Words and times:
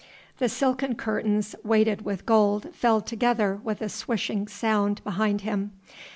The 0.39 0.49
silken 0.49 0.95
curtains 0.95 1.53
weighted 1.63 2.03
with 2.05 2.25
gold 2.25 2.73
fell 2.73 3.01
together 3.01 3.59
with 3.63 3.83
a 3.83 3.87
swishing 3.89 4.47
sound 4.47 5.03
behind 5.03 5.41
him. 5.41 5.73